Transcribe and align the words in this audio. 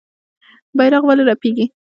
بیرغ 0.77 1.03
ولې 1.05 1.23
رپیږي؟ 1.29 1.65